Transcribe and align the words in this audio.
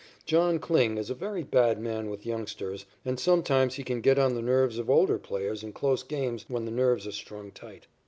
John 0.25 0.57
Kling 0.57 0.97
is 0.97 1.11
a 1.11 1.13
very 1.13 1.43
bad 1.43 1.79
man 1.79 2.09
with 2.09 2.25
youngsters, 2.25 2.87
and 3.05 3.19
sometimes 3.19 3.75
he 3.75 3.83
can 3.83 4.01
get 4.01 4.17
on 4.17 4.33
the 4.33 4.41
nerves 4.41 4.79
of 4.79 4.89
older 4.89 5.19
players 5.19 5.61
in 5.61 5.73
close 5.73 6.01
games 6.01 6.43
when 6.47 6.65
the 6.65 6.71
nerves 6.71 7.05
are 7.05 7.11
strung 7.11 7.51
tight. 7.51 7.85